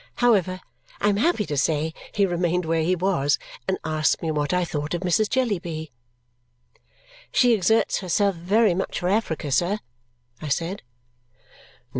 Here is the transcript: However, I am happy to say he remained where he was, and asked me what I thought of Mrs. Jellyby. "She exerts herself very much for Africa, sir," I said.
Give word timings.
However, 0.15 0.61
I 0.99 1.09
am 1.09 1.17
happy 1.17 1.45
to 1.45 1.55
say 1.55 1.93
he 2.11 2.25
remained 2.25 2.65
where 2.65 2.81
he 2.81 2.95
was, 2.95 3.37
and 3.67 3.77
asked 3.85 4.19
me 4.23 4.31
what 4.31 4.51
I 4.51 4.65
thought 4.65 4.95
of 4.95 5.01
Mrs. 5.01 5.29
Jellyby. 5.29 5.91
"She 7.31 7.53
exerts 7.53 7.99
herself 7.99 8.33
very 8.33 8.73
much 8.73 8.97
for 8.99 9.09
Africa, 9.09 9.51
sir," 9.51 9.77
I 10.41 10.47
said. 10.47 10.81